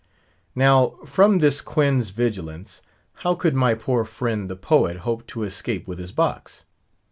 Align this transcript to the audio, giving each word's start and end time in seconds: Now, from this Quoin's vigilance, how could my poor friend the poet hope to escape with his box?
Now, 0.55 0.95
from 1.05 1.37
this 1.37 1.61
Quoin's 1.61 2.09
vigilance, 2.09 2.81
how 3.17 3.35
could 3.35 3.53
my 3.53 3.75
poor 3.75 4.03
friend 4.03 4.49
the 4.49 4.55
poet 4.55 4.97
hope 5.05 5.27
to 5.27 5.43
escape 5.43 5.87
with 5.87 5.99
his 5.99 6.11
box? 6.11 6.65